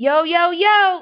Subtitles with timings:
[0.00, 1.00] Yo, yo, yo!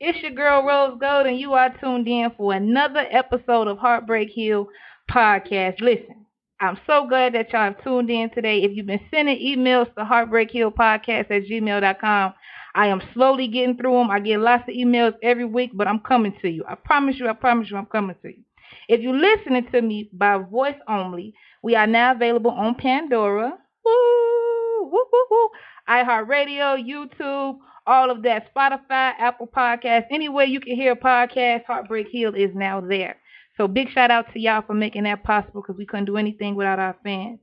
[0.00, 4.28] It's your girl Rose Gold, and you are tuned in for another episode of Heartbreak
[4.34, 4.68] Hill
[5.10, 5.80] Podcast.
[5.80, 6.26] Listen,
[6.60, 8.58] I'm so glad that y'all have tuned in today.
[8.58, 12.34] If you've been sending emails to heartbreakhillpodcast at gmail.com,
[12.74, 14.10] I am slowly getting through them.
[14.10, 16.66] I get lots of emails every week, but I'm coming to you.
[16.68, 18.42] I promise you, I promise you, I'm coming to you.
[18.90, 21.32] If you're listening to me by voice only,
[21.62, 23.54] we are now available on Pandora,
[23.86, 25.48] woo, woo, woo, woo,
[25.88, 27.56] iHeartRadio, YouTube,
[27.86, 32.50] all of that, Spotify, Apple Podcasts, anywhere you can hear a podcast, Heartbreak Hill is
[32.54, 33.16] now there.
[33.56, 36.54] So big shout out to y'all for making that possible because we couldn't do anything
[36.54, 37.38] without our fans.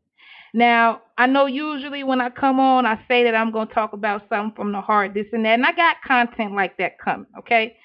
[0.54, 3.94] Now, I know usually when I come on, I say that I'm going to talk
[3.94, 7.28] about something from the heart, this and that, and I got content like that coming,
[7.40, 7.78] okay?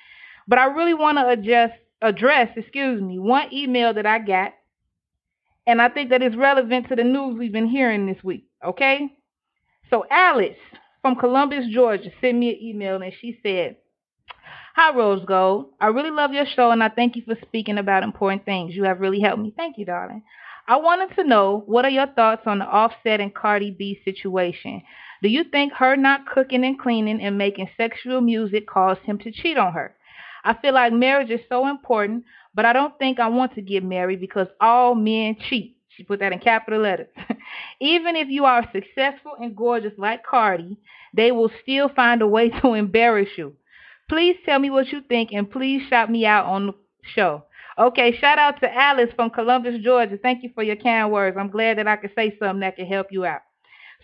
[0.48, 4.52] But I really want to adjust, address, excuse me, one email that I got,
[5.66, 9.12] and I think that is relevant to the news we've been hearing this week, okay?
[9.90, 10.56] So Alice
[11.06, 13.76] from Columbus, Georgia, sent me an email, and she said,
[14.74, 15.66] Hi, Rose Gold.
[15.80, 18.74] I really love your show, and I thank you for speaking about important things.
[18.74, 19.54] You have really helped me.
[19.56, 20.24] Thank you, darling.
[20.66, 24.82] I wanted to know what are your thoughts on the Offset and Cardi B situation?
[25.22, 29.30] Do you think her not cooking and cleaning and making sexual music caused him to
[29.30, 29.94] cheat on her?
[30.42, 33.84] I feel like marriage is so important, but I don't think I want to get
[33.84, 35.75] married because all men cheat.
[35.96, 37.08] She put that in capital letters.
[37.80, 40.76] Even if you are successful and gorgeous like Cardi,
[41.14, 43.54] they will still find a way to embarrass you.
[44.08, 46.74] Please tell me what you think and please shout me out on the
[47.14, 47.44] show.
[47.78, 50.16] Okay, shout out to Alice from Columbus, Georgia.
[50.16, 51.36] Thank you for your kind words.
[51.38, 53.40] I'm glad that I could say something that could help you out.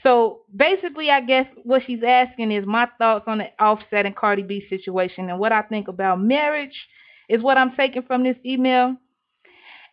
[0.03, 4.43] So basically, I guess what she's asking is my thoughts on the Offset and Cardi
[4.43, 6.89] B situation and what I think about marriage
[7.29, 8.97] is what I'm taking from this email.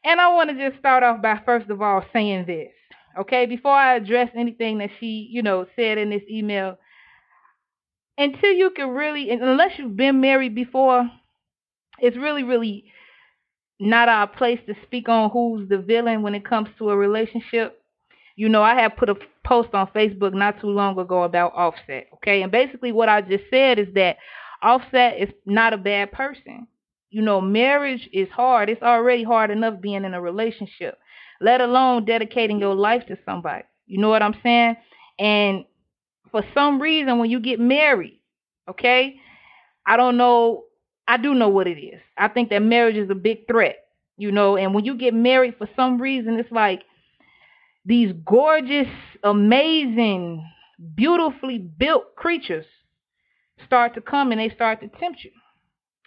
[0.04, 2.72] And I want to just start off by first of all saying this,
[3.20, 3.46] okay?
[3.46, 6.78] Before I address anything that she, you know, said in this email,
[8.18, 11.10] until you can really, unless you've been married before,
[12.00, 12.86] it's really, really
[13.80, 17.82] not our place to speak on who's the villain when it comes to a relationship.
[18.36, 22.08] You know, I have put a post on Facebook not too long ago about Offset,
[22.16, 22.42] okay?
[22.42, 24.18] And basically what I just said is that
[24.62, 26.68] Offset is not a bad person.
[27.10, 28.70] You know, marriage is hard.
[28.70, 30.98] It's already hard enough being in a relationship,
[31.42, 33.64] let alone dedicating your life to somebody.
[33.88, 34.76] You know what I'm saying?
[35.18, 35.66] And
[36.32, 38.22] for some reason, when you get married,
[38.70, 39.16] okay,
[39.86, 40.66] I don't know
[41.10, 42.00] I do know what it is.
[42.20, 43.78] I think that marriage is a big threat,
[44.18, 46.84] you know, and when you get married for some reason, it's like
[47.84, 48.88] these gorgeous,
[49.24, 50.48] amazing,
[50.94, 52.66] beautifully built creatures
[53.66, 55.32] start to come and they start to tempt you.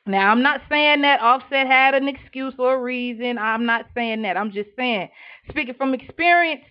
[0.05, 3.39] Now, I'm not saying that Offset had an excuse or a reason.
[3.39, 4.37] I'm not saying that.
[4.37, 5.09] I'm just saying,
[5.49, 6.63] speaking from experience,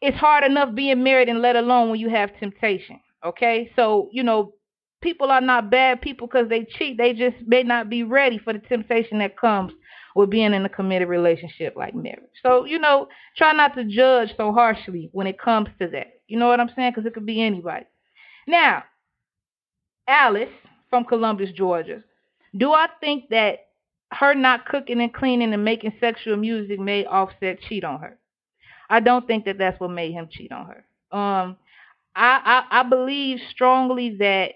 [0.00, 3.00] it's hard enough being married and let alone when you have temptation.
[3.24, 3.70] Okay?
[3.74, 4.54] So, you know,
[5.02, 6.98] people are not bad people because they cheat.
[6.98, 9.72] They just may not be ready for the temptation that comes
[10.14, 12.30] with being in a committed relationship like marriage.
[12.42, 16.08] So, you know, try not to judge so harshly when it comes to that.
[16.28, 16.92] You know what I'm saying?
[16.92, 17.86] Because it could be anybody.
[18.46, 18.84] Now,
[20.06, 20.48] Alice
[20.88, 22.02] from Columbus, Georgia.
[22.56, 23.66] Do I think that
[24.12, 28.18] her not cooking and cleaning and making sexual music made Offset cheat on her?
[28.88, 31.16] I don't think that that's what made him cheat on her.
[31.16, 31.56] Um,
[32.16, 34.54] I, I, I believe strongly that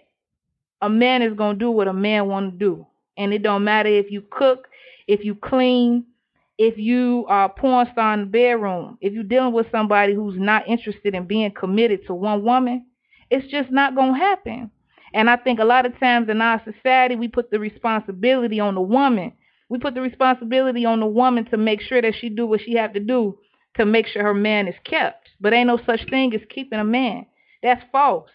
[0.83, 3.89] a man is gonna do what a man want to do, and it don't matter
[3.89, 4.67] if you cook,
[5.07, 6.05] if you clean,
[6.59, 10.69] if you are porn star in the bedroom, if you're dealing with somebody who's not
[10.69, 12.87] interested in being committed to one woman,
[13.31, 14.71] it's just not gonna happen.
[15.15, 18.75] And I think a lot of times in our society, we put the responsibility on
[18.75, 19.33] the woman.
[19.69, 22.75] We put the responsibility on the woman to make sure that she do what she
[22.75, 23.39] have to do
[23.77, 25.31] to make sure her man is kept.
[25.41, 27.27] But ain't no such thing as keeping a man.
[27.63, 28.29] That's false.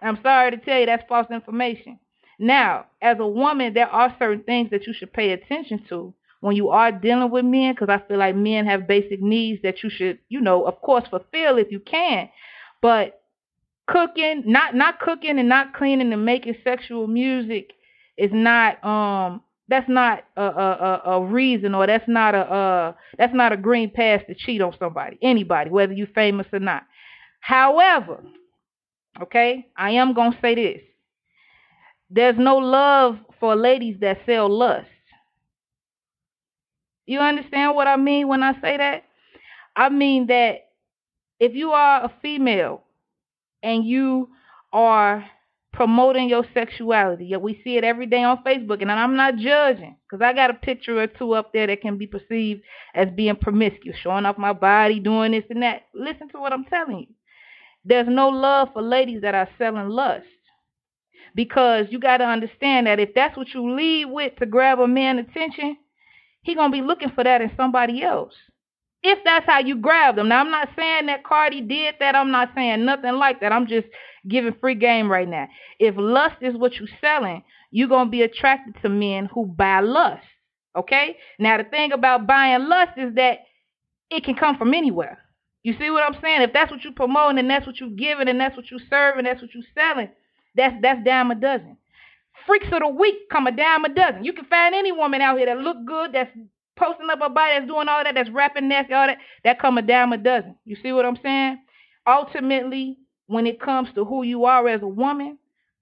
[0.00, 1.98] I'm sorry to tell you that's false information.
[2.38, 6.56] Now, as a woman, there are certain things that you should pay attention to when
[6.56, 9.88] you are dealing with men, because I feel like men have basic needs that you
[9.88, 12.28] should, you know, of course, fulfill if you can.
[12.82, 13.21] But
[13.92, 17.72] cooking, not not cooking and not cleaning and making sexual music
[18.16, 23.34] is not um that's not a a, a reason or that's not a uh that's
[23.34, 26.82] not a green pass to cheat on somebody, anybody, whether you're famous or not.
[27.40, 28.22] However,
[29.20, 29.66] Okay?
[29.76, 30.80] I am to say this.
[32.10, 34.88] There's no love for ladies that sell lust.
[37.06, 39.04] You understand what I mean when I say that?
[39.74, 40.68] I mean that
[41.40, 42.81] if you are a female
[43.62, 44.30] and you
[44.72, 45.24] are
[45.72, 50.22] promoting your sexuality, we see it every day on Facebook, and I'm not judging because
[50.24, 52.62] I got a picture or two up there that can be perceived
[52.94, 55.82] as being promiscuous, showing off my body, doing this and that.
[55.94, 57.06] Listen to what I'm telling you.
[57.84, 60.26] There's no love for ladies that are selling lust.
[61.34, 64.88] because you got to understand that if that's what you lead with to grab a
[64.88, 65.76] man's attention,
[66.42, 68.34] he gonna be looking for that in somebody else.
[69.02, 70.28] If that's how you grab them.
[70.28, 72.14] Now I'm not saying that Cardi did that.
[72.14, 73.52] I'm not saying nothing like that.
[73.52, 73.88] I'm just
[74.28, 75.48] giving free game right now.
[75.80, 80.22] If lust is what you're selling, you're gonna be attracted to men who buy lust.
[80.76, 81.16] Okay?
[81.38, 83.40] Now the thing about buying lust is that
[84.10, 85.18] it can come from anywhere.
[85.62, 86.42] You see what I'm saying?
[86.42, 89.24] If that's what you're promoting and that's what you're giving and that's what you're serving,
[89.24, 90.10] that's what you're selling,
[90.54, 91.76] that's that's dime a dozen.
[92.46, 94.24] Freaks of the week come a dime a dozen.
[94.24, 96.30] You can find any woman out here that look good, that's
[96.76, 99.78] posting up her body, that's doing all that, that's rapping nasty, all that, that come
[99.78, 100.56] a dime a dozen.
[100.64, 101.58] You see what I'm saying?
[102.06, 105.38] Ultimately, when it comes to who you are as a woman,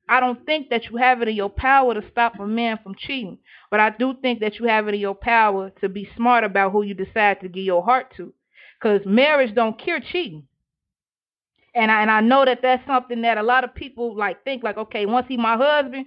[0.08, 2.96] I don't think that you have it in your power to stop a man from
[2.98, 3.38] cheating.
[3.70, 6.72] But I do think that you have it in your power to be smart about
[6.72, 8.32] who you decide to give your heart to.
[8.81, 10.48] Because marriage don't cure cheating.
[11.75, 14.64] And I, and I know that that's something that a lot of people like think
[14.64, 16.06] like, okay, once he my husband,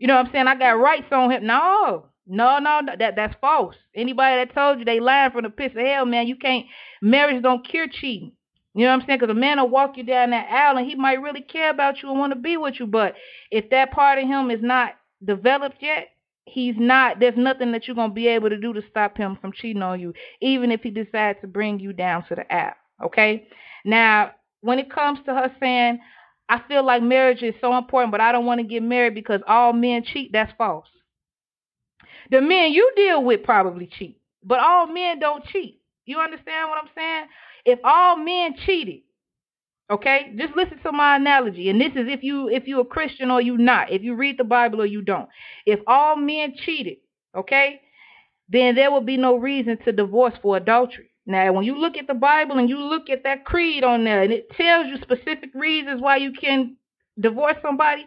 [0.00, 0.48] you know what I'm saying?
[0.48, 1.46] I got rights on him.
[1.46, 3.76] No, no, no, that that's false.
[3.94, 6.66] Anybody that told you they lying from the pits of hell, man, you can't.
[7.02, 8.32] Marriage don't cure cheating.
[8.74, 9.18] You know what I'm saying?
[9.20, 12.02] Because a man will walk you down that aisle and he might really care about
[12.02, 13.14] you and want to be with you, but
[13.50, 14.94] if that part of him is not
[15.24, 16.08] developed yet,
[16.44, 17.20] he's not.
[17.20, 20.00] There's nothing that you're gonna be able to do to stop him from cheating on
[20.00, 22.74] you, even if he decides to bring you down to the aisle.
[23.04, 23.46] Okay.
[23.84, 26.00] Now, when it comes to her saying,
[26.48, 29.40] I feel like marriage is so important, but I don't want to get married because
[29.46, 30.88] all men cheat, that's false.
[32.30, 35.80] The men you deal with probably cheat, but all men don't cheat.
[36.06, 37.24] You understand what I'm saying?
[37.64, 39.00] If all men cheated,
[39.90, 41.70] okay, just listen to my analogy.
[41.70, 44.38] And this is if you if you're a Christian or you not, if you read
[44.38, 45.28] the Bible or you don't.
[45.66, 46.98] If all men cheated,
[47.34, 47.80] okay,
[48.48, 51.10] then there will be no reason to divorce for adultery.
[51.26, 54.22] Now, when you look at the Bible and you look at that creed on there,
[54.22, 56.76] and it tells you specific reasons why you can
[57.18, 58.06] divorce somebody,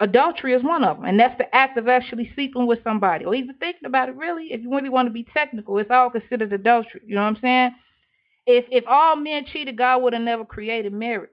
[0.00, 1.06] adultery is one of them.
[1.06, 4.52] And that's the act of actually sleeping with somebody or even thinking about it, really.
[4.52, 7.02] If you really want to be technical, it's all considered adultery.
[7.06, 7.74] You know what I'm saying?
[8.46, 11.30] If, if all men cheated, God would have never created marriage.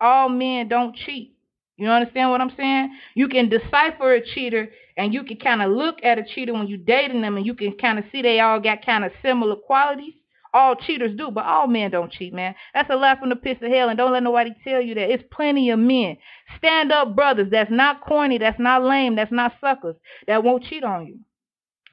[0.00, 1.36] All men don't cheat.
[1.78, 2.96] You understand what I'm saying?
[3.14, 6.66] You can decipher a cheater and you can kind of look at a cheater when
[6.66, 9.56] you're dating them and you can kind of see they all got kind of similar
[9.56, 10.14] qualities
[10.54, 12.54] all cheaters do, but all men don't cheat, man.
[12.74, 15.10] That's a lie from the pits of hell, and don't let nobody tell you that.
[15.10, 16.16] It's plenty of men,
[16.58, 19.96] stand up brothers that's not corny, that's not lame, that's not suckers,
[20.26, 21.18] that won't cheat on you.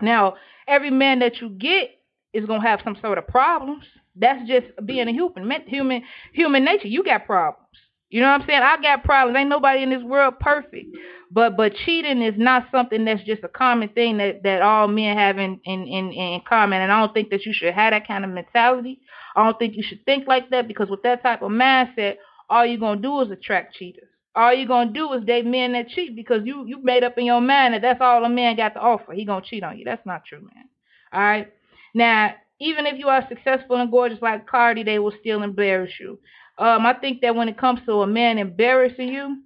[0.01, 0.35] Now,
[0.67, 1.91] every man that you get
[2.33, 3.83] is gonna have some sort of problems.
[4.15, 6.03] That's just being a human, human,
[6.33, 6.87] human nature.
[6.87, 7.67] You got problems.
[8.09, 8.61] You know what I'm saying?
[8.63, 9.37] I got problems.
[9.37, 10.95] Ain't nobody in this world perfect.
[11.31, 15.15] But but cheating is not something that's just a common thing that, that all men
[15.15, 16.81] have in, in, in, in common.
[16.81, 18.99] And I don't think that you should have that kind of mentality.
[19.35, 22.15] I don't think you should think like that because with that type of mindset,
[22.49, 24.09] all you're gonna do is attract cheaters.
[24.35, 27.25] All you're gonna do is date men that cheat because you you made up in
[27.25, 29.13] your mind that that's all a man got to offer.
[29.13, 29.85] He gonna cheat on you.
[29.85, 30.65] That's not true, man.
[31.13, 31.53] All right.
[31.93, 36.19] Now, even if you are successful and gorgeous like Cardi, they will still embarrass you.
[36.59, 39.37] Um, I think that when it comes to a man embarrassing you,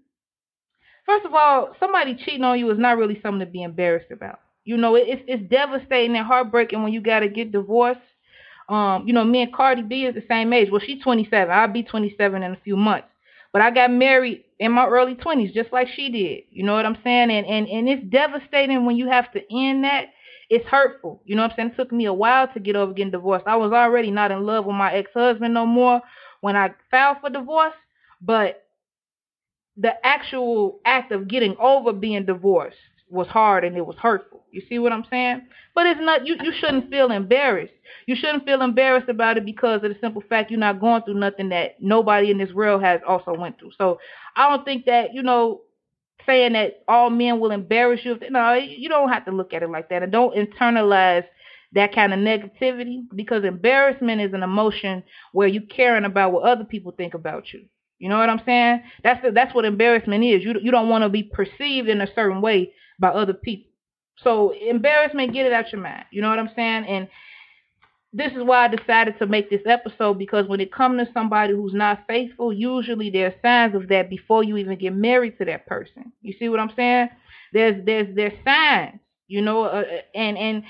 [1.05, 4.39] first of all, somebody cheating on you is not really something to be embarrassed about.
[4.65, 7.99] You know, it's it's devastating and heartbreaking when you got to get divorced.
[8.69, 10.69] Um, you know, me and Cardi B is the same age.
[10.71, 11.53] Well, she's 27.
[11.53, 13.07] I'll be 27 in a few months.
[13.51, 16.43] But I got married in my early 20s, just like she did.
[16.49, 17.29] You know what I'm saying?
[17.29, 20.07] And and and it's devastating when you have to end that.
[20.49, 21.21] It's hurtful.
[21.25, 21.69] You know what I'm saying?
[21.71, 23.47] It took me a while to get over getting divorced.
[23.47, 26.01] I was already not in love with my ex-husband no more
[26.43, 27.73] when I filed for divorce,
[28.21, 28.65] but
[29.77, 32.75] the actual act of getting over being divorced
[33.09, 34.43] was hard and it was hurtful.
[34.51, 35.43] You see what I'm saying?
[35.73, 37.71] But it's not you you shouldn't feel embarrassed.
[38.07, 41.13] You shouldn't feel embarrassed about it because of the simple fact you're not going through
[41.13, 43.71] nothing that nobody in this world has also went through.
[43.77, 44.01] So
[44.35, 45.61] I don't think that, you know,
[46.25, 48.19] saying that all men will embarrass you.
[48.29, 50.03] No, you don't have to look at it like that.
[50.03, 51.23] And don't internalize
[51.73, 56.63] that kind of negativity because embarrassment is an emotion where you caring about what other
[56.65, 57.65] people think about you.
[57.99, 58.83] You know what I'm saying?
[59.03, 60.43] That's the, that's what embarrassment is.
[60.43, 63.71] You you don't want to be perceived in a certain way by other people.
[64.17, 66.05] So embarrassment, get it out your mind.
[66.11, 66.85] You know what I'm saying?
[66.85, 67.07] And
[68.11, 71.53] this is why I decided to make this episode because when it comes to somebody
[71.53, 75.65] who's not faithful, usually there's signs of that before you even get married to that
[75.65, 76.11] person.
[76.21, 77.09] You see what I'm saying?
[77.53, 80.63] There's there's there's signs, you know, uh, and and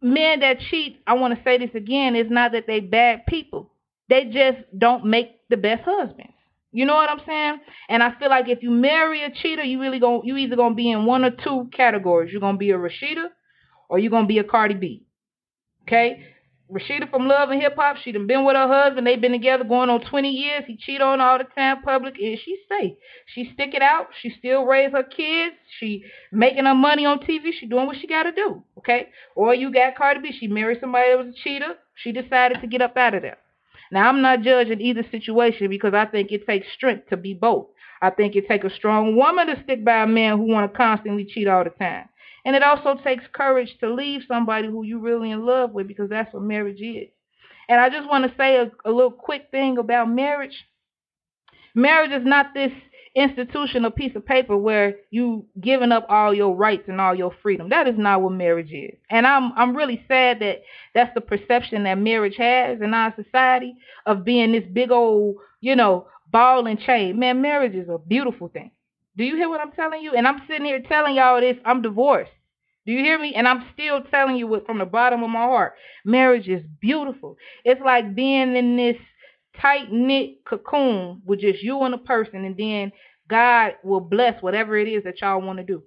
[0.00, 3.72] men that cheat, I want to say this again, it's not that they bad people.
[4.08, 6.32] They just don't make the best husbands.
[6.72, 7.60] You know what I'm saying?
[7.88, 10.74] And I feel like if you marry a cheater, you really going you either gonna
[10.74, 12.30] be in one or two categories.
[12.30, 13.28] You're gonna be a Rasheeda
[13.88, 15.06] or you're gonna be a Cardi B.
[15.82, 16.24] Okay?
[16.70, 19.06] Rasheeda from Love and Hip Hop, she done been with her husband.
[19.06, 20.64] They've been together going on 20 years.
[20.66, 22.96] He cheat on all the time public, and she stay.
[23.34, 24.08] She stick it out.
[24.20, 25.56] She still raise her kids.
[25.78, 27.52] She making her money on TV.
[27.58, 29.08] She doing what she got to do, okay?
[29.34, 30.36] Or you got Cardi B.
[30.38, 31.74] She married somebody that was a cheater.
[31.94, 33.38] She decided to get up out of there.
[33.90, 37.68] Now, I'm not judging either situation because I think it takes strength to be both.
[38.02, 40.76] I think it takes a strong woman to stick by a man who want to
[40.76, 42.08] constantly cheat all the time.
[42.44, 46.08] And it also takes courage to leave somebody who you're really in love with because
[46.08, 47.08] that's what marriage is.
[47.68, 50.64] And I just want to say a, a little quick thing about marriage.
[51.74, 52.72] Marriage is not this
[53.14, 57.68] institutional piece of paper where you giving up all your rights and all your freedom.
[57.68, 58.96] That is not what marriage is.
[59.10, 60.62] And I'm I'm really sad that
[60.94, 63.74] that's the perception that marriage has in our society
[64.06, 67.18] of being this big old, you know, ball and chain.
[67.18, 68.70] Man, marriage is a beautiful thing.
[69.18, 70.14] Do you hear what I'm telling you?
[70.14, 71.56] And I'm sitting here telling y'all this.
[71.64, 72.30] I'm divorced.
[72.86, 73.34] Do you hear me?
[73.34, 75.74] And I'm still telling you it from the bottom of my heart.
[76.04, 77.36] Marriage is beautiful.
[77.64, 78.96] It's like being in this
[79.60, 82.92] tight knit cocoon with just you and a person, and then
[83.28, 85.82] God will bless whatever it is that y'all want to do.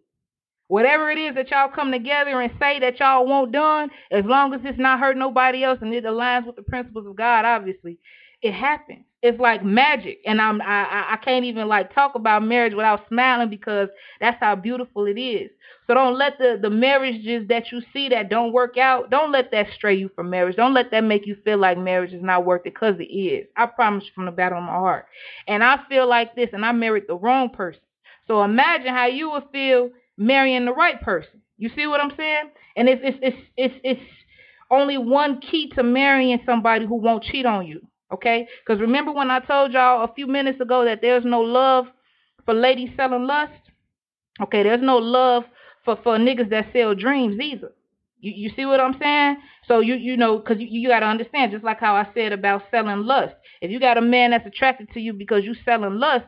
[0.68, 4.54] Whatever it is that y'all come together and say that y'all want done, as long
[4.54, 7.98] as it's not hurt nobody else and it aligns with the principles of God, obviously,
[8.42, 10.20] it happens it's like magic.
[10.26, 14.56] And i'm i i can't even like talk about marriage without smiling because that's how
[14.56, 15.52] beautiful it is.
[15.88, 19.52] So don't let the the marriages that you see that don't work out don't let
[19.52, 20.56] that stray you from marriage.
[20.56, 23.48] Don't let that make you feel like marriage is not worth it because it is.
[23.56, 25.06] I promise you from the bottom of my heart.
[25.48, 27.82] And i feel like this and i married the wrong person.
[28.28, 31.42] So imagine how you would feel marrying the right person.
[31.58, 32.52] You see what i'm saying?
[32.76, 34.02] And it's it's it's it's, it's
[34.72, 38.48] only one key to marrying somebody who won't cheat on you Okay?
[38.66, 41.86] Because remember when I told y'all a few minutes ago that there's no love
[42.46, 43.54] for ladies selling lust?
[44.42, 45.44] Okay, there's no love
[45.86, 47.72] for, for niggas that sell dreams either.
[48.20, 49.38] You, you see what I'm saying?
[49.68, 52.34] So you you know, because you, you got to understand, just like how I said
[52.34, 53.36] about selling lust.
[53.62, 56.26] If you got a man that's attracted to you because you selling lust,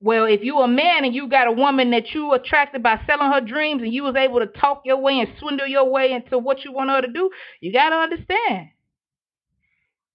[0.00, 3.32] well, if you a man and you got a woman that you attracted by selling
[3.32, 6.38] her dreams and you was able to talk your way and swindle your way into
[6.38, 8.68] what you want her to do, you got to understand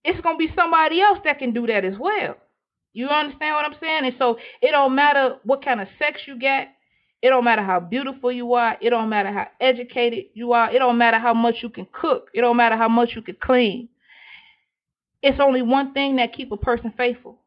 [0.04, 2.36] it's gonna be somebody else that can do that as well.
[2.94, 4.06] You understand what I'm saying?
[4.06, 6.70] And so it don't matter what kind of sex you get.
[7.22, 8.78] It don't matter how beautiful you are.
[8.82, 10.74] It don't matter how educated you are.
[10.74, 12.30] It don't matter how much you can cook.
[12.34, 13.90] It don't matter how much you can clean.
[15.22, 17.40] It's only one thing that keep a person faithful.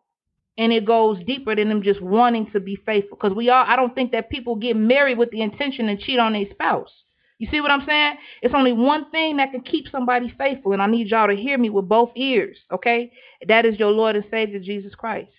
[0.58, 3.16] And it goes deeper than them just wanting to be faithful.
[3.16, 6.18] Because we all I don't think that people get married with the intention to cheat
[6.18, 6.92] on their spouse.
[7.42, 8.18] You see what I'm saying?
[8.40, 11.58] It's only one thing that can keep somebody faithful, and I need y'all to hear
[11.58, 13.10] me with both ears, okay?
[13.48, 15.32] That is your Lord and Savior, Jesus Christ.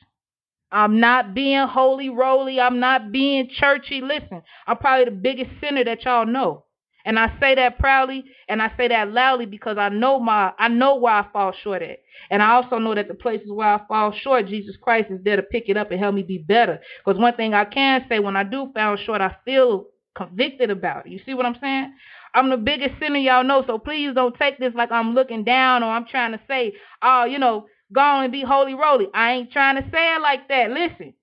[0.70, 2.60] I'm not being holy roly.
[2.60, 4.02] I'm not being churchy.
[4.02, 6.66] Listen, I'm probably the biggest sinner that y'all know.
[7.06, 10.68] And I say that proudly and I say that loudly because I know my I
[10.68, 12.00] know where I fall short at.
[12.30, 15.38] And I also know that the places where I fall short, Jesus Christ is there
[15.38, 16.80] to pick it up and help me be better.
[17.06, 21.06] Because one thing I can say when I do fall short, I feel convicted about
[21.06, 21.12] it.
[21.12, 21.94] You see what I'm saying?
[22.34, 25.84] I'm the biggest sinner y'all know, so please don't take this like I'm looking down
[25.84, 29.08] or I'm trying to say, oh, you know, go on and be holy roly.
[29.14, 30.72] I ain't trying to say it like that.
[30.72, 31.14] Listen,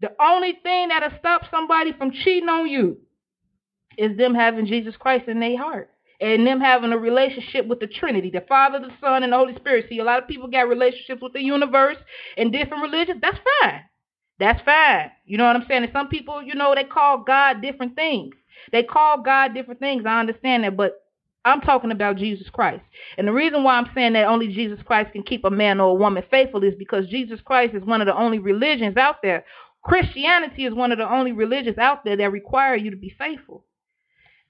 [0.00, 2.98] the only thing that'll stop somebody from cheating on you
[3.96, 7.86] is them having Jesus Christ in their heart and them having a relationship with the
[7.86, 9.86] Trinity, the Father, the Son, and the Holy Spirit.
[9.88, 11.96] See, a lot of people got relationships with the universe
[12.36, 13.20] and different religions.
[13.22, 13.82] That's fine.
[14.38, 15.10] That's fine.
[15.24, 15.84] You know what I'm saying?
[15.84, 18.34] And some people, you know, they call God different things.
[18.72, 20.04] They call God different things.
[20.06, 21.02] I understand that, but
[21.44, 22.82] I'm talking about Jesus Christ.
[23.16, 25.90] And the reason why I'm saying that only Jesus Christ can keep a man or
[25.90, 29.44] a woman faithful is because Jesus Christ is one of the only religions out there.
[29.82, 33.64] Christianity is one of the only religions out there that require you to be faithful.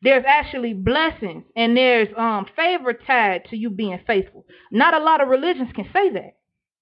[0.02, 4.46] There's actually blessings and there's um favor tied to you being faithful.
[4.70, 6.36] Not a lot of religions can say that.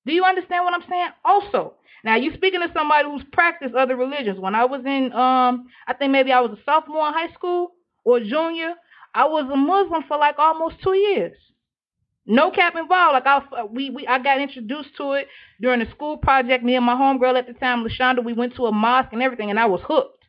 [0.06, 1.08] Do you understand what I'm saying?
[1.24, 4.38] Also, now you're speaking to somebody who's practiced other religions.
[4.38, 7.72] When I was in um I think maybe I was a sophomore in high school
[8.04, 8.74] or junior,
[9.14, 11.36] I was a Muslim for like almost two years.
[12.26, 13.14] No cap involved.
[13.14, 15.28] Like I we, we I got introduced to it
[15.60, 16.62] during a school project.
[16.62, 19.50] Me and my homegirl at the time, Lashonda, we went to a mosque and everything
[19.50, 20.24] and I was hooked.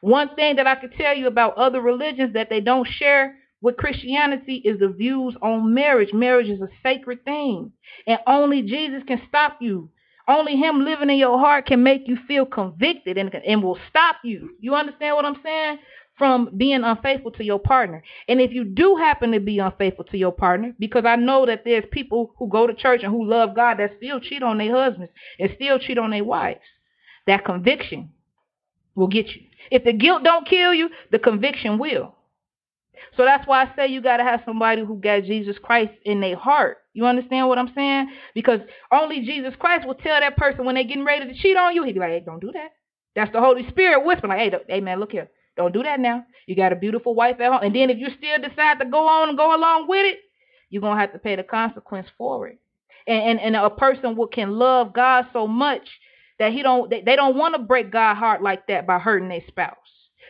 [0.00, 3.76] One thing that I could tell you about other religions that they don't share with
[3.76, 6.12] Christianity is the views on marriage.
[6.14, 7.72] Marriage is a sacred thing.
[8.06, 9.90] And only Jesus can stop you
[10.30, 14.16] only him living in your heart can make you feel convicted and, and will stop
[14.24, 14.50] you.
[14.60, 15.78] You understand what I'm saying?
[16.18, 18.02] From being unfaithful to your partner.
[18.28, 21.62] And if you do happen to be unfaithful to your partner, because I know that
[21.64, 24.74] there's people who go to church and who love God that still cheat on their
[24.74, 26.60] husbands and still cheat on their wives,
[27.26, 28.10] that conviction
[28.94, 29.42] will get you.
[29.70, 32.14] If the guilt don't kill you, the conviction will.
[33.16, 36.20] So that's why I say you got to have somebody who got Jesus Christ in
[36.20, 36.78] their heart.
[36.92, 38.10] You understand what I'm saying?
[38.34, 38.60] Because
[38.92, 41.84] only Jesus Christ will tell that person when they're getting ready to cheat on you,
[41.84, 42.70] he'd be like, hey, don't do that.
[43.14, 45.28] That's the Holy Spirit whispering, like, hey, hey man, look here.
[45.56, 46.24] Don't do that now.
[46.46, 47.62] You got a beautiful wife at home.
[47.62, 50.18] And then if you still decide to go on and go along with it,
[50.70, 52.58] you're going to have to pay the consequence for it.
[53.06, 55.88] And, and, and a person will, can love God so much
[56.38, 59.28] that he don't they, they don't want to break God's heart like that by hurting
[59.28, 59.76] their spouse.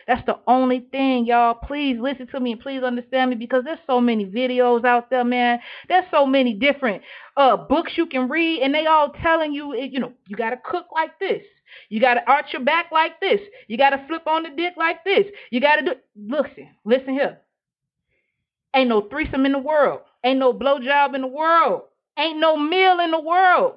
[0.07, 1.53] That's the only thing, y'all.
[1.53, 5.23] Please listen to me and please understand me because there's so many videos out there,
[5.23, 5.59] man.
[5.87, 7.03] There's so many different
[7.37, 10.87] uh books you can read, and they all telling you, you know, you gotta cook
[10.93, 11.43] like this.
[11.89, 13.39] You got to arch your back like this.
[13.67, 15.25] You got to flip on the dick like this.
[15.51, 15.93] You got to do.
[16.15, 17.39] Listen, listen here.
[18.75, 20.01] Ain't no threesome in the world.
[20.23, 21.83] Ain't no blowjob in the world.
[22.17, 23.75] Ain't no meal in the world.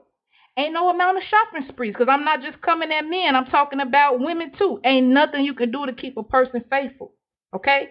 [0.56, 3.34] Ain't no amount of shopping sprees because I'm not just coming at men.
[3.34, 4.80] I'm talking about women too.
[4.84, 7.12] Ain't nothing you can do to keep a person faithful.
[7.54, 7.90] Okay?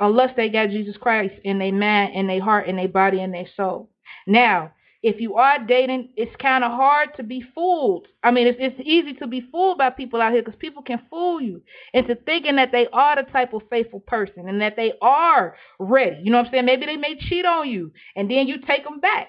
[0.00, 3.30] Unless they got Jesus Christ in their mind, in their heart, in their body, in
[3.30, 3.88] their soul.
[4.26, 8.06] Now, if you are dating, it's kind of hard to be fooled.
[8.22, 11.02] I mean, it's, it's easy to be fooled by people out here because people can
[11.10, 14.92] fool you into thinking that they are the type of faithful person and that they
[15.02, 16.20] are ready.
[16.22, 16.66] You know what I'm saying?
[16.66, 19.28] Maybe they may cheat on you and then you take them back.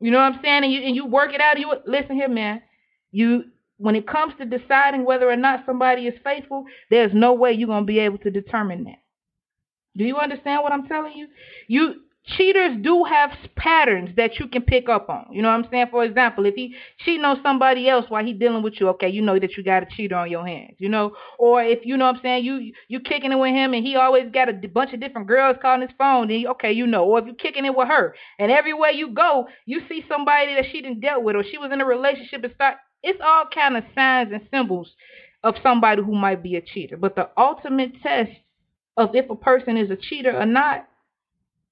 [0.00, 0.64] You know what I'm saying?
[0.64, 1.58] And you and you work it out.
[1.58, 2.62] You listen here, man.
[3.12, 3.44] You
[3.78, 7.68] when it comes to deciding whether or not somebody is faithful, there's no way you're
[7.68, 9.02] gonna be able to determine that.
[9.96, 11.28] Do you understand what I'm telling you?
[11.68, 15.26] You cheaters do have patterns that you can pick up on.
[15.30, 15.86] You know what I'm saying?
[15.90, 19.22] For example, if he cheating on somebody else while he dealing with you, okay, you
[19.22, 21.12] know that you got a cheater on your hands, you know?
[21.38, 23.96] Or if you know what I'm saying, you you kicking it with him and he
[23.96, 27.04] always got a bunch of different girls calling his phone, then okay, you know.
[27.04, 30.66] Or if you kicking it with her and everywhere you go, you see somebody that
[30.72, 33.76] she didn't dealt with or she was in a relationship and start it's all kind
[33.76, 34.94] of signs and symbols
[35.42, 36.96] of somebody who might be a cheater.
[36.96, 38.30] But the ultimate test
[38.96, 40.88] of if a person is a cheater or not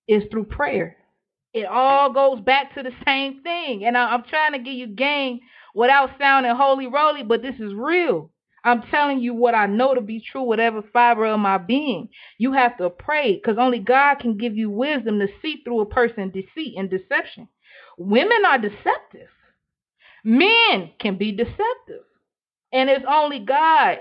[0.08, 0.96] is through prayer.
[1.52, 3.84] It all goes back to the same thing.
[3.84, 5.40] And I, am trying to give you game
[5.74, 8.30] without sounding holy roly, but this is real.
[8.64, 12.08] I'm telling you what I know to be true, whatever fiber of my being.
[12.38, 15.86] You have to pray because only God can give you wisdom to see through a
[15.86, 17.48] person's deceit and deception.
[17.98, 19.28] Women are deceptive.
[20.24, 22.04] Men can be deceptive.
[22.72, 23.98] And it's only God,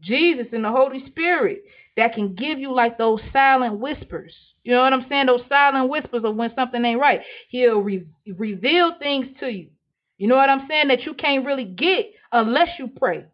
[0.00, 1.64] Jesus, and the Holy Spirit
[1.98, 4.32] that can give you like those silent whispers.
[4.62, 5.26] You know what I'm saying?
[5.26, 7.20] Those silent whispers of when something ain't right.
[7.48, 8.06] He'll re-
[8.36, 9.68] reveal things to you.
[10.16, 10.88] You know what I'm saying?
[10.88, 13.24] That you can't really get unless you pray.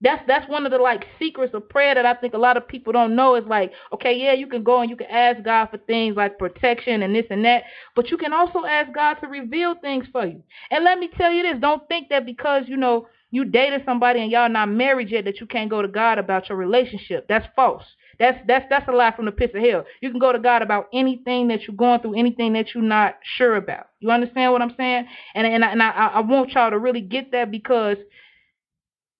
[0.00, 2.68] That's that's one of the like secrets of prayer that I think a lot of
[2.68, 3.34] people don't know.
[3.34, 6.38] Is like, okay, yeah, you can go and you can ask God for things like
[6.38, 10.26] protection and this and that, but you can also ask God to reveal things for
[10.26, 10.42] you.
[10.70, 14.20] And let me tell you this: don't think that because you know you dated somebody
[14.20, 17.26] and y'all not married yet that you can't go to God about your relationship.
[17.28, 17.84] That's false.
[18.18, 19.84] That's that's that's a lie from the pits of hell.
[20.00, 23.16] You can go to God about anything that you're going through, anything that you're not
[23.36, 23.88] sure about.
[24.00, 25.06] You understand what I'm saying?
[25.34, 27.98] And and I, and I, I want y'all to really get that because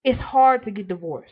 [0.03, 1.31] it's hard to get divorced.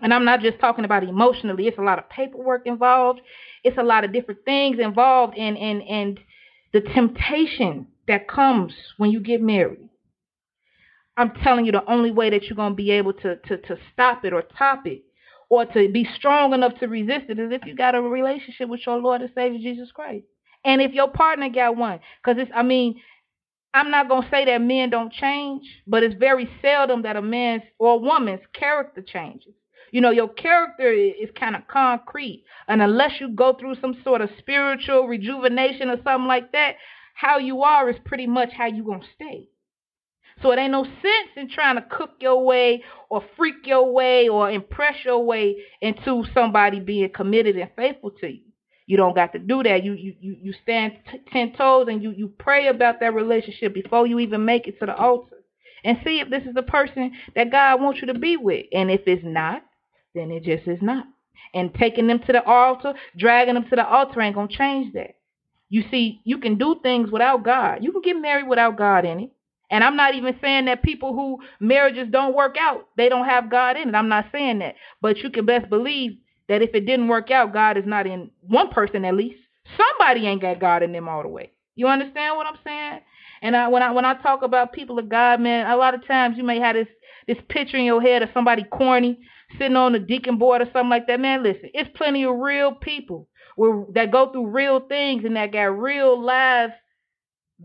[0.00, 1.66] And I'm not just talking about emotionally.
[1.66, 3.20] It's a lot of paperwork involved.
[3.62, 6.20] It's a lot of different things involved, and and and
[6.72, 9.88] the temptation that comes when you get married.
[11.16, 14.24] I'm telling you, the only way that you're gonna be able to to to stop
[14.24, 15.04] it or top it
[15.48, 18.80] or to be strong enough to resist it is if you got a relationship with
[18.86, 20.24] your Lord and Savior Jesus Christ.
[20.64, 23.00] And if your partner got one, because it's, I mean,
[23.74, 27.22] I'm not going to say that men don't change, but it's very seldom that a
[27.22, 29.52] man's or a woman's character changes.
[29.90, 32.44] You know, your character is kind of concrete.
[32.66, 36.76] And unless you go through some sort of spiritual rejuvenation or something like that,
[37.14, 39.48] how you are is pretty much how you're going to stay.
[40.44, 44.28] So it ain't no sense in trying to cook your way or freak your way
[44.28, 48.42] or impress your way into somebody being committed and faithful to you.
[48.86, 49.84] You don't got to do that.
[49.84, 53.72] You you you, you stand t- ten toes and you you pray about that relationship
[53.72, 55.36] before you even make it to the altar,
[55.82, 58.66] and see if this is the person that God wants you to be with.
[58.70, 59.62] And if it's not,
[60.14, 61.06] then it just is not.
[61.54, 65.16] And taking them to the altar, dragging them to the altar ain't gonna change that.
[65.70, 67.78] You see, you can do things without God.
[67.82, 69.30] You can get married without God in it.
[69.70, 73.50] And I'm not even saying that people who marriages don't work out, they don't have
[73.50, 73.94] God in it.
[73.94, 74.74] I'm not saying that.
[75.00, 78.30] But you can best believe that if it didn't work out, God is not in
[78.42, 79.38] one person at least.
[79.76, 81.50] Somebody ain't got God in them all the way.
[81.74, 83.00] You understand what I'm saying?
[83.42, 86.06] And I, when I when I talk about people of God, man, a lot of
[86.06, 86.88] times you may have this
[87.26, 89.18] this picture in your head of somebody corny
[89.58, 91.20] sitting on the deacon board or something like that.
[91.20, 93.28] Man, listen, it's plenty of real people
[93.94, 96.72] that go through real things and that got real lives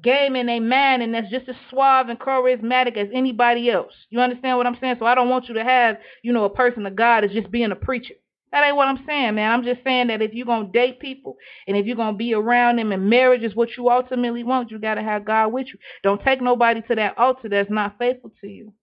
[0.02, 3.94] game in a man and that's just as suave and charismatic as anybody else.
[4.10, 4.96] You understand what I'm saying?
[5.00, 7.52] So I don't want you to have, you know, a person of God is just
[7.52, 8.16] being a preacher.
[8.52, 9.52] That ain't what I'm saying, man.
[9.52, 12.18] I'm just saying that if you're going to date people and if you're going to
[12.18, 15.54] be around them and marriage is what you ultimately want, you got to have God
[15.54, 15.78] with you.
[16.02, 18.74] Don't take nobody to that altar that's not faithful to you.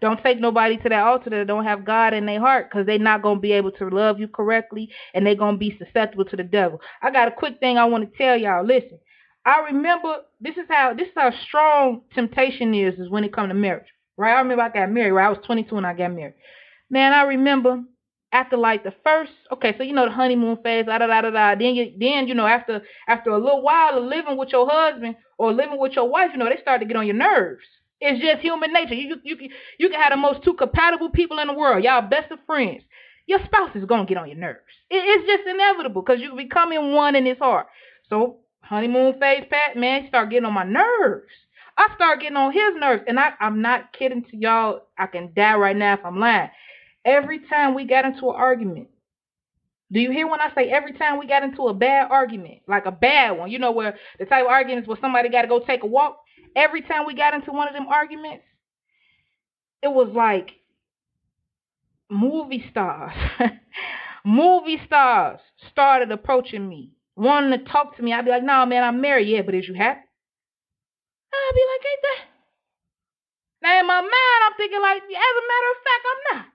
[0.00, 2.98] Don't take nobody to that altar that don't have God in their heart because they're
[2.98, 6.24] not going to be able to love you correctly and they're going to be susceptible
[6.26, 6.80] to the devil.
[7.02, 8.64] I got a quick thing I want to tell y'all.
[8.64, 8.98] Listen,
[9.44, 13.50] I remember this is how this is how strong temptation is is when it comes
[13.50, 13.86] to marriage.
[14.16, 14.34] Right?
[14.34, 15.12] I remember I got married.
[15.12, 15.26] Right?
[15.26, 16.34] I was 22 when I got married.
[16.90, 17.82] Man, I remember
[18.32, 21.30] after like the first okay, so you know the honeymoon phase, da da da da
[21.30, 21.54] da.
[21.54, 25.16] Then you then you know after after a little while of living with your husband
[25.38, 27.64] or living with your wife, you know they start to get on your nerves.
[28.00, 28.94] It's just human nature.
[28.94, 32.02] You you you, you can have the most two compatible people in the world, y'all
[32.02, 32.82] best of friends.
[33.26, 34.60] Your spouse is gonna get on your nerves.
[34.90, 37.66] It, it's just inevitable because you're becoming one in his heart.
[38.08, 41.30] So honeymoon phase, Pat, man, start getting on my nerves.
[41.76, 44.82] I start getting on his nerves, and I I'm not kidding to y'all.
[44.98, 46.50] I can die right now if I'm lying.
[47.04, 48.88] Every time we got into an argument,
[49.92, 52.86] do you hear when I say every time we got into a bad argument, like
[52.86, 55.60] a bad one, you know, where the type of arguments where somebody got to go
[55.60, 56.20] take a walk?
[56.54, 58.44] Every time we got into one of them arguments,
[59.82, 60.52] it was like
[62.08, 63.14] movie stars.
[64.24, 65.40] movie stars
[65.72, 68.12] started approaching me, wanting to talk to me.
[68.12, 69.28] I'd be like, no, man, I'm married.
[69.28, 70.00] Yeah, but is you happy?
[71.32, 72.30] I'd be like, ain't that?
[73.62, 76.46] Now in my mind, I'm thinking like, as a matter of fact, I'm not.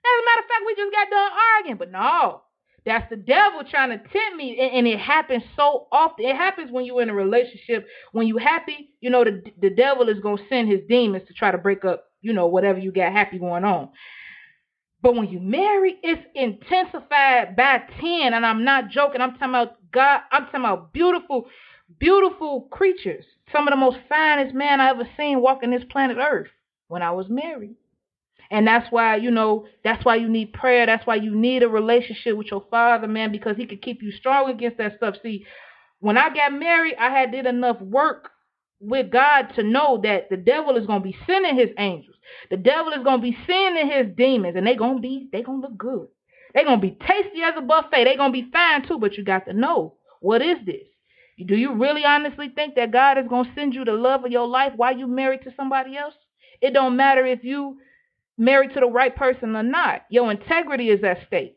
[0.00, 1.78] As a matter of fact, we just got done arguing.
[1.78, 2.42] But no,
[2.84, 4.58] that's the devil trying to tempt me.
[4.60, 6.26] And, and, it happens so often.
[6.26, 7.86] It happens when you're in a relationship.
[8.12, 11.34] When you're happy, you know, the, the devil is going to send his demons to
[11.34, 13.90] try to break up, you know, whatever you got happy going on.
[15.02, 18.34] But when you marry, it's intensified by 10.
[18.34, 19.20] And I'm not joking.
[19.20, 20.20] I'm talking about God.
[20.30, 21.46] I'm talking about beautiful,
[21.98, 23.24] beautiful creatures.
[23.52, 26.48] Some of the most finest man I ever seen walking this planet Earth
[26.88, 27.76] when I was married.
[28.50, 30.84] And that's why, you know, that's why you need prayer.
[30.84, 34.10] That's why you need a relationship with your father, man, because he could keep you
[34.10, 35.14] strong against that stuff.
[35.22, 35.46] See,
[36.00, 38.30] when I got married, I had did enough work
[38.80, 42.16] with God to know that the devil is to be sending his angels.
[42.50, 45.60] The devil is to be sending his demons, and they're going to be, they're going
[45.60, 46.08] to look good.
[46.54, 48.04] They're going to be tasty as a buffet.
[48.04, 50.86] They're going to be fine too, but you got to know, what is this?
[51.46, 54.30] Do you really honestly think that God is going to send you the love of
[54.30, 56.14] your life while you married to somebody else?
[56.60, 57.78] It don't matter if you
[58.36, 60.02] married to the right person or not.
[60.10, 61.56] Your integrity is at stake.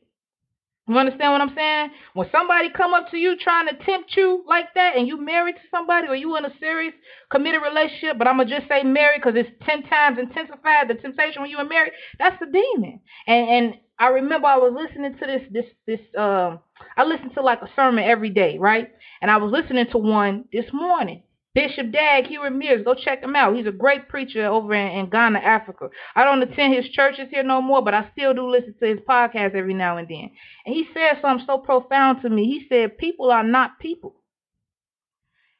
[0.87, 1.91] You understand what I'm saying?
[2.13, 5.55] When somebody come up to you trying to tempt you like that and you married
[5.55, 6.93] to somebody or you in a serious
[7.31, 10.95] committed relationship, but I'm going to just say married because it's 10 times intensified, the
[10.95, 12.99] temptation when you are married, that's the demon.
[13.27, 16.59] And and I remember I was listening to this, this, this, um,
[16.97, 18.89] I listened to like a sermon every day, right?
[19.21, 21.23] And I was listening to one this morning.
[21.55, 23.55] Bishop Dag Mills, go check him out.
[23.55, 25.89] He's a great preacher over in, in, Ghana, Africa.
[26.15, 28.99] I don't attend his churches here no more, but I still do listen to his
[29.07, 30.31] podcast every now and then.
[30.65, 32.45] And he said something so profound to me.
[32.45, 34.15] He said, People are not people.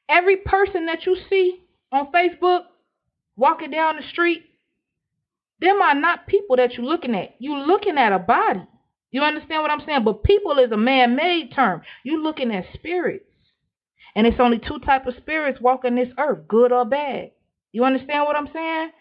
[0.10, 2.64] Every person that you see on Facebook
[3.36, 4.44] walking down the street,
[5.64, 7.36] them are not people that you're looking at.
[7.40, 8.62] You're looking at a body.
[9.12, 10.04] You understand what I'm saying?
[10.04, 11.82] But people is a man-made term.
[12.04, 13.26] You're looking at spirits.
[14.16, 17.32] And it's only two type of spirits walking this earth, good or bad.
[17.72, 18.92] You understand what I'm saying?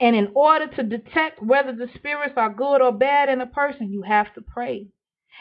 [0.00, 3.92] And in order to detect whether the spirits are good or bad in a person,
[3.92, 4.88] you have to pray.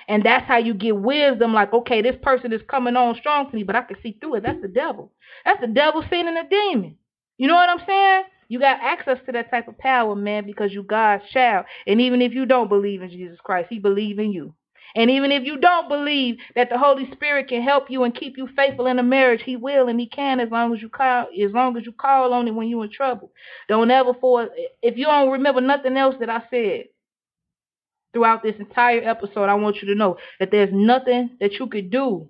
[0.08, 1.54] And that's how you get wisdom.
[1.54, 4.36] Like, okay, this person is coming on strong to me, but I can see through
[4.36, 4.44] it.
[4.44, 5.12] That's the devil.
[5.46, 6.98] That's the devil sending a demon.
[7.38, 8.24] You know what I'm saying?
[8.52, 11.68] You got access to that type of power, man, because you God's child.
[11.88, 14.54] And even if you don't believe in Jesus Christ, he believes in you.
[14.94, 18.36] And even if you don't believe that the Holy Spirit can help you and keep
[18.36, 21.28] you faithful in a marriage, He will and He can as long as you call
[21.28, 23.32] as long as you call on it when you're in trouble.
[23.70, 24.50] Don't ever for
[24.82, 26.88] if you don't remember nothing else that I said
[28.12, 31.90] throughout this entire episode, I want you to know that there's nothing that you could
[31.90, 32.30] do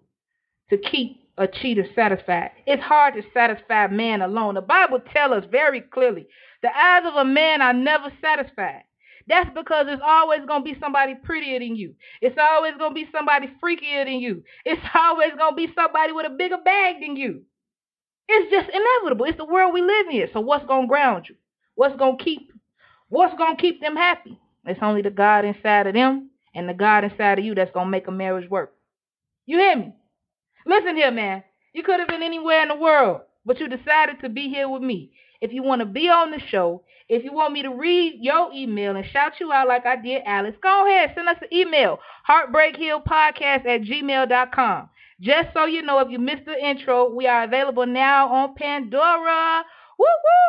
[0.69, 2.51] to keep a cheater satisfied.
[2.65, 4.55] It's hard to satisfy man alone.
[4.55, 6.27] The Bible tells us very clearly
[6.61, 8.83] the eyes of a man are never satisfied.
[9.27, 11.93] That's because it's always going to be somebody prettier than you.
[12.21, 14.43] It's always going to be somebody freakier than you.
[14.65, 17.41] It's always going to be somebody with a bigger bag than you.
[18.27, 19.25] It's just inevitable.
[19.25, 20.27] It's the world we live in.
[20.33, 21.35] So what's going to ground you?
[21.75, 22.51] What's going to keep
[23.09, 24.39] what's going to keep them happy?
[24.65, 27.87] It's only the God inside of them and the God inside of you that's going
[27.87, 28.73] to make a marriage work.
[29.45, 29.93] You hear me?
[30.65, 31.43] Listen here, man.
[31.73, 34.81] You could have been anywhere in the world, but you decided to be here with
[34.81, 35.11] me.
[35.39, 38.51] If you want to be on the show, if you want me to read your
[38.53, 41.11] email and shout you out like I did Alice, go ahead.
[41.15, 44.89] Send us an email, heartbreakhillpodcast at gmail.com.
[45.19, 49.63] Just so you know, if you missed the intro, we are available now on Pandora.
[49.99, 50.05] Woo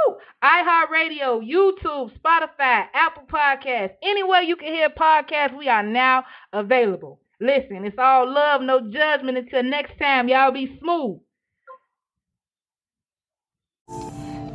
[0.09, 0.17] woo!
[0.43, 7.21] iHeartRadio, YouTube, Spotify, Apple Podcasts, anywhere you can hear podcasts, we are now available.
[7.43, 9.37] Listen, it's all love, no judgment.
[9.37, 11.19] Until next time, y'all be smooth.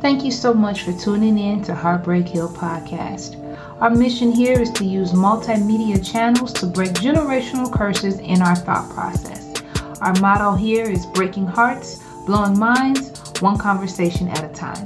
[0.00, 3.36] Thank you so much for tuning in to Heartbreak Hill Podcast.
[3.82, 8.90] Our mission here is to use multimedia channels to break generational curses in our thought
[8.94, 9.52] process.
[10.00, 14.82] Our motto here is breaking hearts, blowing minds, one conversation at a time.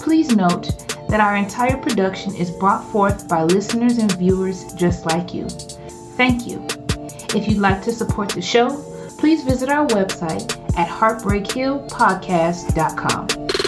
[0.00, 0.72] Please note
[1.08, 5.48] that our entire production is brought forth by listeners and viewers just like you.
[6.16, 6.66] Thank you.
[7.34, 8.68] If you'd like to support the show,
[9.18, 13.61] please visit our website at heartbreakhillpodcast.com.